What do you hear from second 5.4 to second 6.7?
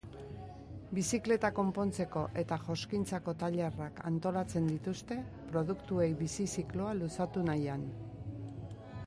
produktuei bizi